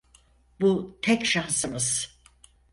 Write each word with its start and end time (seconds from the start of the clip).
Bu 0.61 0.99
tek 1.01 1.25
şansımız. 1.25 2.19